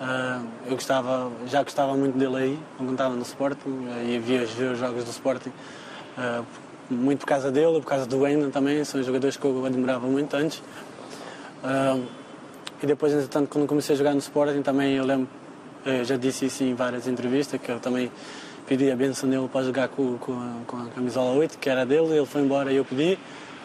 Ah, 0.00 0.42
eu 0.66 0.72
gostava, 0.72 1.30
já 1.46 1.62
gostava 1.62 1.94
muito 1.96 2.16
dele 2.16 2.36
aí, 2.36 2.58
quando 2.76 2.92
estava 2.92 3.14
no 3.14 3.22
Sporting, 3.22 3.88
e 4.06 4.18
via 4.18 4.42
os 4.42 4.78
jogos 4.78 5.04
do 5.04 5.10
Sporting. 5.10 5.52
Muito 6.88 7.20
por 7.20 7.26
causa 7.26 7.50
dele, 7.50 7.80
por 7.80 7.86
causa 7.86 8.06
do 8.06 8.20
Wendel 8.20 8.50
também, 8.50 8.82
são 8.84 9.02
jogadores 9.02 9.36
que 9.36 9.44
eu 9.44 9.64
admirava 9.66 10.06
muito 10.06 10.34
antes. 10.36 10.62
E 12.82 12.86
depois, 12.86 13.12
entretanto, 13.12 13.48
quando 13.48 13.66
comecei 13.66 13.94
a 13.94 13.98
jogar 13.98 14.12
no 14.12 14.20
Sporting, 14.20 14.62
também 14.62 14.94
eu 14.94 15.04
lembro, 15.04 15.28
eu 15.84 16.04
já 16.04 16.16
disse 16.16 16.46
isso 16.46 16.62
em 16.62 16.74
várias 16.74 17.06
entrevistas, 17.08 17.60
que 17.60 17.70
eu 17.70 17.80
também 17.80 18.10
pedi 18.68 18.90
a 18.90 18.96
benção 18.96 19.28
dele 19.28 19.48
para 19.50 19.64
jogar 19.64 19.88
com, 19.88 20.18
com, 20.18 20.62
com, 20.66 20.76
a 20.76 20.86
camisola 20.90 21.34
8, 21.38 21.58
que 21.58 21.70
era 21.70 21.86
dele, 21.86 22.14
ele 22.16 22.26
foi 22.26 22.42
embora 22.42 22.70
e 22.70 22.76
eu 22.76 22.84
pedi. 22.84 23.18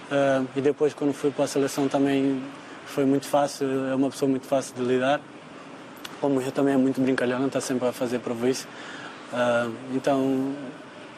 Uh, 0.10 0.48
e 0.56 0.62
depois, 0.62 0.94
quando 0.94 1.14
fui 1.14 1.30
para 1.30 1.44
a 1.44 1.48
seleção, 1.48 1.90
também 1.90 2.42
foi 2.86 3.04
muito 3.04 3.28
fácil, 3.28 3.68
é 3.88 3.96
uma 3.96 4.10
pessoa 4.10 4.30
muito 4.30 4.48
fácil 4.48 4.74
de 4.76 4.82
lidar. 4.82 5.20
Como 6.22 6.42
eu 6.42 6.52
também 6.54 6.74
é 6.74 6.78
muito 6.78 7.02
brincalhão, 7.02 7.46
está 7.46 7.60
sempre 7.60 7.88
a 7.88 7.92
fazer 7.92 8.20
prova 8.20 8.50
isso. 8.50 8.66
Uh, 9.34 9.74
então, 9.94 10.54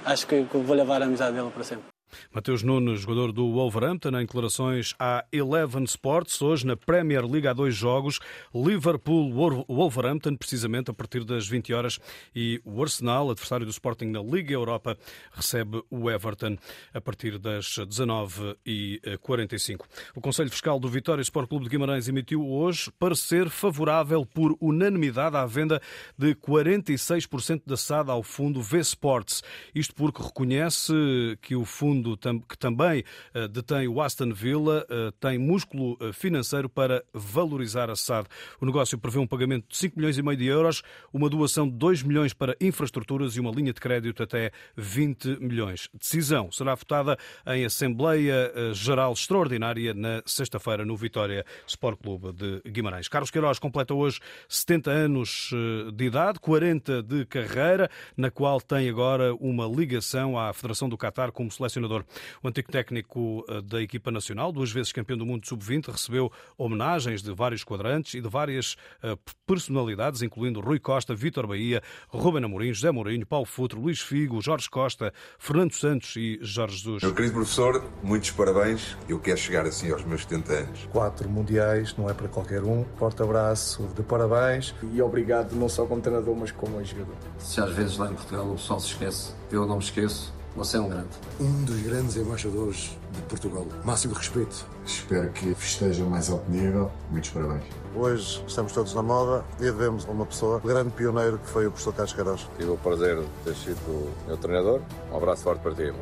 acho 0.04 0.26
que 0.26 0.42
vou 0.52 0.76
levar 0.76 1.02
a 1.04 1.06
amizade 1.06 1.36
dele 1.36 1.52
para 1.54 1.64
sempre. 1.64 1.95
Mateus 2.32 2.64
Nunes, 2.64 3.02
jogador 3.02 3.32
do 3.32 3.52
Wolverhampton, 3.52 4.10
em 4.10 4.26
declarações 4.26 4.94
à 5.00 5.24
Eleven 5.32 5.84
Sports. 5.84 6.42
Hoje, 6.42 6.66
na 6.66 6.76
Premier 6.76 7.26
League, 7.26 7.48
há 7.48 7.54
dois 7.54 7.76
jogos. 7.76 8.20
Liverpool-Wolverhampton, 8.54 10.36
precisamente 10.36 10.92
a 10.92 10.94
partir 10.94 11.24
das 11.24 11.48
20 11.48 11.74
horas. 11.74 12.00
E 12.36 12.62
o 12.64 12.82
Arsenal, 12.82 13.30
adversário 13.30 13.66
do 13.66 13.72
Sporting 13.72 14.06
na 14.06 14.22
Liga 14.22 14.54
Europa, 14.54 14.98
recebe 15.32 15.84
o 15.90 16.10
Everton 16.10 16.58
a 16.94 17.02
partir 17.02 17.38
das 17.38 17.66
19h45. 17.66 19.82
O 20.16 20.22
Conselho 20.22 20.50
Fiscal 20.50 20.80
do 20.80 20.88
Vitória 20.88 21.22
Sport 21.22 21.50
Clube 21.50 21.66
de 21.66 21.72
Guimarães 21.72 22.08
emitiu 22.08 22.48
hoje 22.48 22.92
parecer 23.00 23.50
favorável 23.50 24.26
por 24.26 24.56
unanimidade 24.60 25.38
à 25.38 25.46
venda 25.46 25.82
de 26.18 26.34
46% 26.36 27.62
da 27.66 27.78
SAD 27.78 28.12
ao 28.12 28.24
fundo 28.24 28.62
V-Sports. 28.62 29.44
Isto 29.74 29.96
porque 29.96 30.22
reconhece 30.22 30.94
que 31.42 31.56
o 31.56 31.66
fundo 31.66 32.05
fundo 32.06 32.46
que 32.48 32.58
também 32.58 33.04
eh, 33.34 33.48
detém 33.48 33.88
o 33.88 34.02
Aston 34.02 34.32
Villa 34.32 34.86
eh, 34.90 35.12
tem 35.20 35.38
músculo 35.38 35.98
eh, 36.00 36.14
financeiro 36.14 36.70
para 36.70 37.04
valorizar 37.14 37.90
a 37.90 37.96
SAD. 37.96 38.28
O 38.62 38.66
negócio 38.66 38.98
prevê 38.98 39.20
um 39.20 39.28
pagamento 39.28 39.68
de 39.70 39.78
5 39.78 39.98
milhões 39.98 40.18
e 40.18 40.22
meio 40.22 40.38
de 40.38 40.46
euros, 40.46 40.84
uma 41.12 41.30
doação 41.30 41.68
de 41.68 41.76
2 41.76 42.04
milhões 42.04 42.34
para 42.34 42.56
infraestruturas 42.62 43.36
e 43.36 43.40
uma 43.40 43.52
linha 43.52 43.74
de 43.74 43.80
crédito 43.80 44.22
até 44.22 44.52
20 44.76 45.40
milhões. 45.40 45.90
Decisão 45.94 46.52
será 46.52 46.76
votada 46.76 47.18
em 47.48 47.66
Assembleia 47.66 48.52
Geral 48.74 49.14
Extraordinária 49.14 49.94
na 49.94 50.22
sexta-feira 50.26 50.86
no 50.86 50.96
Vitória 50.96 51.46
Sport 51.68 52.00
Clube 52.02 52.34
de 52.34 52.62
Guimarães. 52.70 53.08
Carlos 53.08 53.32
Queiroz 53.32 53.60
completa 53.60 53.94
hoje 53.94 54.20
70 54.48 54.92
anos 54.92 55.52
de 55.94 56.06
idade, 56.06 56.40
40 56.40 57.04
de 57.04 57.26
carreira, 57.26 57.90
na 58.16 58.30
qual 58.30 58.60
tem 58.62 58.90
agora 58.90 59.34
uma 59.36 59.66
ligação 59.66 60.38
à 60.38 60.54
Federação 60.54 60.90
do 60.90 60.98
Qatar 60.98 61.32
como 61.32 61.52
selecionador 61.52 61.95
o 62.42 62.48
antigo 62.48 62.72
técnico 62.72 63.46
eh, 63.48 63.62
da 63.62 63.82
equipa 63.82 64.12
nacional, 64.12 64.52
duas 64.52 64.72
vezes 64.72 64.92
campeão 64.92 65.18
do 65.18 65.26
mundo 65.26 65.46
sub-20, 65.46 65.92
recebeu 65.92 66.32
homenagens 66.58 67.22
de 67.22 67.34
vários 67.34 67.64
quadrantes 67.64 68.14
e 68.16 68.22
de 68.22 68.30
várias 68.30 68.76
eh, 69.04 69.18
personalidades, 69.46 70.22
incluindo 70.22 70.60
Rui 70.60 70.80
Costa, 70.80 71.16
Vítor 71.16 71.48
Bahia, 71.48 71.82
Ruben 72.10 72.44
Amorim, 72.44 72.74
José 72.74 72.92
Mourinho, 72.92 73.26
Paulo 73.26 73.46
Futro, 73.46 73.80
Luís 73.80 74.00
Figo, 74.00 74.42
Jorge 74.42 74.70
Costa, 74.70 75.14
Fernando 75.38 75.74
Santos 75.74 76.16
e 76.16 76.40
Jorge 76.42 76.78
Jesus. 76.78 77.04
Meu 77.04 77.14
querido 77.14 77.34
professor, 77.34 77.84
muitos 78.04 78.32
parabéns. 78.32 78.98
Eu 79.08 79.20
quero 79.20 79.38
chegar 79.38 79.66
assim 79.66 79.92
aos 79.92 80.04
meus 80.04 80.22
70 80.24 80.54
anos. 80.54 80.90
Quatro 80.92 81.30
mundiais, 81.30 81.96
não 81.98 82.10
é 82.10 82.14
para 82.14 82.28
qualquer 82.28 82.64
um. 82.64 82.86
Forte 82.98 83.22
abraço 83.22 83.88
de 83.96 84.04
parabéns. 84.04 84.74
E 84.94 85.02
obrigado 85.02 85.54
não 85.56 85.70
só 85.70 85.86
como 85.86 86.02
treinador, 86.02 86.36
mas 86.36 86.52
como 86.52 86.84
jogador. 86.84 87.16
Se 87.38 87.60
às 87.60 87.72
vezes 87.72 87.98
lá 87.98 88.12
em 88.12 88.16
Portugal 88.16 88.48
o 88.48 88.56
pessoal 88.56 88.80
se 88.80 88.88
esquece, 88.88 89.34
eu 89.52 89.66
não 89.66 89.78
me 89.78 89.84
esqueço 89.84 90.34
você 90.56 90.78
é 90.78 90.80
um 90.80 90.90
grande. 90.90 91.10
Um 91.40 91.64
dos 91.66 91.82
grandes 91.82 92.16
embaixadores 92.16 92.98
de 93.12 93.22
Portugal. 93.24 93.66
Máximo 93.84 94.14
respeito. 94.14 94.66
Espero 94.86 95.30
que 95.32 95.54
festeja 95.54 96.04
mais 96.06 96.30
alto 96.30 96.50
nível. 96.50 96.92
Muitos 97.12 97.30
parabéns. 97.32 97.64
Hoje 97.96 98.44
estamos 98.48 98.72
todos 98.72 98.94
na 98.94 99.02
moda 99.02 99.44
e 99.60 99.64
devemos 99.64 100.08
a 100.08 100.12
uma 100.12 100.26
pessoa, 100.26 100.60
grande 100.60 100.92
pioneiro 100.92 101.38
que 101.40 101.50
foi 101.50 101.68
o 101.68 101.72
professor 101.72 101.94
Carlos 101.94 102.14
Queiroz. 102.14 102.50
Tive 102.58 102.72
o 102.72 102.78
prazer 102.78 103.18
de 103.18 103.28
ter 103.44 103.56
sido 103.56 104.14
meu 104.26 104.38
treinador. 104.38 104.82
Um 105.12 105.18
abraço 105.18 105.44
forte 105.44 105.62
para 105.62 105.74
ti. 105.76 105.94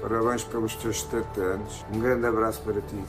Parabéns 0.00 0.44
pelos 0.44 0.76
teus 0.76 1.02
70 1.02 1.40
anos. 1.40 1.84
Um 1.92 1.98
grande 1.98 2.26
abraço 2.26 2.62
para 2.62 2.80
ti. 2.80 3.04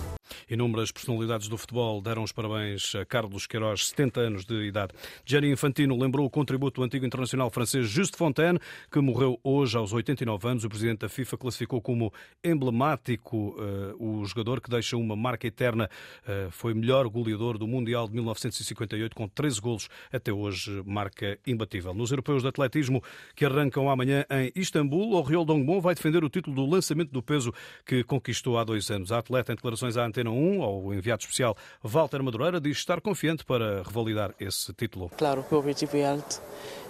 Inúmeras 0.49 0.93
personalidades 0.93 1.49
do 1.49 1.57
futebol 1.57 2.01
deram 2.01 2.23
os 2.23 2.31
parabéns 2.31 2.95
a 2.95 3.03
Carlos 3.03 3.45
Queiroz, 3.45 3.87
70 3.87 4.21
anos 4.21 4.45
de 4.45 4.65
idade. 4.65 4.93
Gianni 5.25 5.51
Infantino 5.51 5.97
lembrou 5.99 6.25
o 6.25 6.29
contributo 6.29 6.79
do 6.79 6.85
antigo 6.85 7.05
internacional 7.05 7.49
francês 7.49 7.89
Juste 7.89 8.17
Fontaine, 8.17 8.57
que 8.89 8.97
morreu 9.01 9.37
hoje 9.43 9.77
aos 9.77 9.91
89 9.91 10.47
anos. 10.47 10.63
O 10.63 10.69
presidente 10.69 10.99
da 10.99 11.09
FIFA 11.09 11.37
classificou 11.37 11.81
como 11.81 12.13
emblemático 12.41 13.57
uh, 13.59 14.21
o 14.21 14.23
jogador 14.23 14.61
que 14.61 14.69
deixa 14.69 14.95
uma 14.95 15.17
marca 15.17 15.45
eterna. 15.45 15.89
Uh, 16.23 16.49
foi 16.49 16.73
melhor 16.73 17.09
goleador 17.09 17.57
do 17.57 17.67
Mundial 17.67 18.07
de 18.07 18.13
1958, 18.13 19.13
com 19.13 19.27
13 19.27 19.59
golos 19.59 19.89
até 20.13 20.31
hoje, 20.31 20.81
marca 20.85 21.37
imbatível. 21.45 21.93
Nos 21.93 22.11
europeus 22.11 22.41
de 22.41 22.47
atletismo 22.47 23.03
que 23.35 23.43
arrancam 23.43 23.89
amanhã 23.89 24.23
em 24.29 24.49
Istambul, 24.55 25.11
o 25.11 25.21
Riol 25.21 25.43
Dongbon 25.43 25.81
vai 25.81 25.93
defender 25.93 26.23
o 26.23 26.29
título 26.29 26.55
do 26.55 26.65
lançamento 26.65 27.11
do 27.11 27.21
peso 27.21 27.53
que 27.85 28.01
conquistou 28.05 28.57
há 28.57 28.63
dois 28.63 28.89
anos. 28.89 29.11
A 29.11 29.17
atleta, 29.17 29.51
em 29.51 29.55
declarações 29.55 29.97
à 29.97 30.05
Antena 30.05 30.29
1, 30.29 30.36
ao 30.63 30.93
enviado 30.93 31.21
especial 31.21 31.55
Walter 31.83 32.21
Madureira, 32.21 32.59
diz 32.59 32.77
estar 32.77 33.01
confiante 33.01 33.43
para 33.43 33.83
revalidar 33.83 34.33
esse 34.39 34.73
título. 34.73 35.11
Claro, 35.17 35.45
o 35.49 35.55
objetivo 35.55 35.97
é 35.97 36.05
alto. 36.05 36.41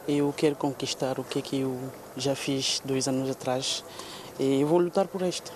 Eu 0.08 0.34
quero 0.36 0.56
conquistar 0.56 1.20
o 1.20 1.24
que, 1.24 1.39
é 1.39 1.42
que 1.42 1.60
eu 1.62 1.77
já 2.16 2.36
fiz 2.36 2.82
dois 2.86 3.08
anos 3.08 3.30
atrás 3.30 3.84
e 4.39 4.62
eu 4.62 4.68
vou 4.68 4.80
lutar 4.80 5.08
por 5.08 5.22
isto. 5.22 5.51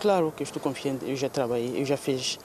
Claro 0.00 0.32
que 0.36 0.42
eu 0.42 0.44
estou 0.44 0.60
confiante, 0.60 1.08
eu 1.08 1.16
já 1.16 1.28
trabalhei, 1.28 1.80
eu 1.80 1.84
já 1.84 1.96
fiz 1.96 2.38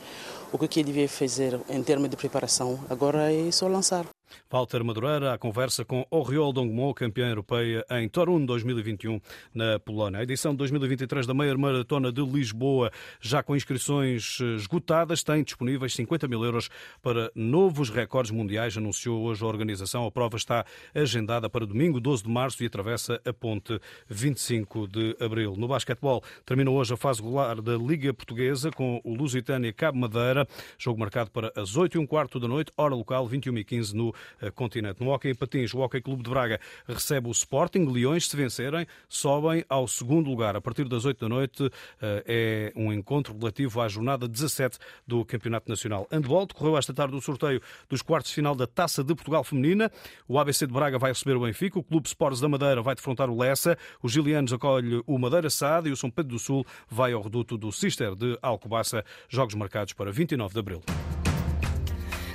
o 0.51 0.57
que 0.57 0.79
eu 0.79 0.84
devia 0.84 1.10
fazer 1.10 1.60
em 1.69 1.84
termos 1.84 2.10
de 2.10 2.15
preparação, 2.15 2.79
agora 2.89 3.31
é 3.31 3.51
só 3.51 3.67
lançar. 3.67 4.05
Walter 4.50 4.84
Madureira, 4.84 5.34
a 5.34 5.38
conversa 5.38 5.84
com 5.84 6.06
Oriol 6.10 6.53
Dongmo, 6.53 6.94
campeã 6.94 7.29
europeia 7.29 7.86
em 7.91 8.08
Torun 8.08 8.46
2021, 8.46 9.20
na 9.53 9.79
Polónia. 9.79 10.20
A 10.20 10.24
edição 10.24 10.51
de 10.51 10.58
2023 10.58 11.25
da 11.25 11.34
Meia 11.34 11.58
Maratona 11.58 12.12
de 12.12 12.22
Lisboa, 12.22 12.91
já 13.20 13.44
com 13.44 13.56
inscrições 13.56 14.39
eh, 14.41 14.56
esgotadas, 14.56 15.24
tem 15.24 15.44
disponíveis 15.44 15.94
50 15.94 16.27
mil 16.27 16.44
euros 16.44 16.70
para 17.01 17.32
novos 17.36 17.89
recordes 17.89 18.32
mundiais, 18.32 18.77
anunciou 18.77 19.24
hoje 19.24 19.44
a 19.44 19.48
organização. 19.48 20.06
A 20.06 20.12
prova 20.12 20.38
está 20.38 20.65
agendada 20.94 21.50
para 21.50 21.65
domingo, 21.65 22.00
12 22.00 22.24
de 22.24 22.29
março, 22.29 22.63
e 22.63 22.67
atravessa 22.67 23.22
a 23.25 23.34
ponte 23.34 23.79
25 24.08 24.88
de 24.88 25.15
abril. 25.20 25.56
No 25.58 25.67
basquetebol, 25.67 26.24
terminou 26.46 26.77
hoje 26.77 26.94
a 26.94 26.98
fase 26.98 27.22
regular 27.22 27.62
da 27.62 27.75
Liga 27.75 28.13
Portuguesa 28.13 28.72
com 28.72 29.01
o 29.03 29.13
Lusitânia 29.13 29.72
Cabo 29.74 29.98
Madeira, 29.98 30.48
jogo 30.77 31.00
marcado 31.00 31.32
para 31.32 31.51
as 31.56 31.75
8 31.75 31.96
e 31.96 32.00
um 32.00 32.06
quarto 32.06 32.39
da 32.39 32.48
noite, 32.48 32.72
hora 32.77 32.96
local, 32.96 33.27
21 33.27 33.58
e 33.58 33.63
15 33.63 33.96
no 33.96 34.13
continente. 34.55 35.03
No 35.03 35.12
Hockey 35.12 35.29
em 35.29 35.36
Patins, 35.36 35.74
o 35.74 35.79
Hockey 35.79 36.01
Clube 36.01 36.24
de 36.24 36.29
Braga 36.29 36.60
recebe 36.88 37.27
o 37.27 37.31
Sporting. 37.31 37.86
Leões, 37.86 38.27
se 38.27 38.36
vencerem, 38.36 38.86
sobem 39.07 39.63
ao 39.69 39.88
segundo 39.88 40.29
lugar. 40.29 40.55
A 40.55 40.62
partir 40.62 40.88
das 40.88 41.05
8 41.05 41.19
da 41.19 41.29
noite 41.29 41.69
eh, 42.01 42.24
é 42.27 42.74
um 42.75 42.91
encontro 42.91 43.38
relativo 43.38 43.81
à 43.81 43.88
jornada 43.88 44.27
17 44.27 44.77
do 45.05 45.24
Campeonato 45.25 45.69
Nacional. 45.69 46.07
Handball 46.12 46.46
decorreu 46.46 46.77
esta 46.77 46.93
tarde 46.93 47.15
o 47.15 47.22
sorteio 47.22 47.62
dos 47.89 48.01
quartos 48.01 48.29
de 48.29 48.36
final 48.36 48.55
da 48.55 48.67
Taça 48.67 49.03
de 49.03 49.13
Portugal 49.15 49.43
Feminina. 49.43 49.91
O 50.27 50.39
ABC 50.39 50.67
de 50.67 50.74
Braga 50.74 50.98
vai 50.98 51.12
receber 51.12 51.36
o 51.36 51.41
Benfica, 51.41 51.79
o 51.79 51.84
Clube 51.84 52.07
Sports 52.07 52.39
da 52.39 52.50
Madeira 52.50 52.81
vai 52.81 52.96
defrontar 52.96 53.29
o 53.29 53.38
Lessa, 53.38 53.77
os 54.01 54.12
Gilianos 54.12 54.53
acolhe 54.53 55.01
o 55.05 55.17
Madeira 55.17 55.50
Sade 55.50 55.89
e 55.89 55.91
o 55.91 55.98
São 55.98 56.10
Pedro 56.10 56.34
do 56.34 56.39
Sul 56.39 56.65
vai 56.89 57.13
ao 57.13 57.22
reduto 57.22 57.57
do 57.57 57.72
Cister 57.72 58.15
de 58.15 58.38
Alcobaça. 58.41 59.03
Jogos 59.29 59.55
marcados 59.55 59.93
para 59.93 60.12
29 60.12 60.53
de 60.53 60.60
abril. 60.60 60.81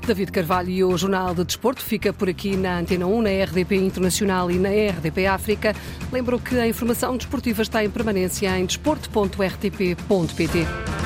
David 0.07 0.33
Carvalho 0.33 0.71
e 0.71 0.85
o 0.85 0.97
Jornal 0.97 1.35
de 1.35 1.45
Desporto 1.45 1.83
fica 1.83 2.13
por 2.13 2.29
aqui 2.29 2.57
na 2.57 2.79
Antena 2.79 3.07
1, 3.07 3.23
na 3.23 3.31
RDP 3.45 3.77
Internacional 3.77 4.51
e 4.51 4.59
na 4.59 4.69
RDP 4.69 5.27
África. 5.27 5.75
Lembro 6.13 6.39
que 6.39 6.59
a 6.59 6.67
informação 6.67 7.17
desportiva 7.17 7.63
está 7.63 7.85
em 7.85 7.91
permanência 7.91 8.59
em 8.59 8.67
desporto.rtp.pt. 8.67 11.02